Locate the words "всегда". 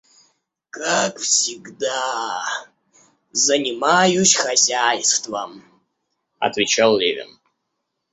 1.19-2.41